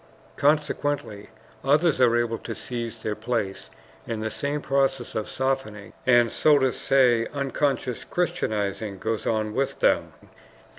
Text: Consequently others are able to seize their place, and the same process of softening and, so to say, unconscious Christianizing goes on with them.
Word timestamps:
Consequently 0.35 1.29
others 1.63 2.01
are 2.01 2.17
able 2.17 2.39
to 2.39 2.55
seize 2.55 3.03
their 3.03 3.13
place, 3.13 3.69
and 4.07 4.23
the 4.23 4.31
same 4.31 4.59
process 4.59 5.13
of 5.13 5.29
softening 5.29 5.93
and, 6.07 6.31
so 6.31 6.57
to 6.57 6.73
say, 6.73 7.27
unconscious 7.27 8.03
Christianizing 8.03 8.97
goes 8.97 9.27
on 9.27 9.53
with 9.53 9.79
them. 9.79 10.13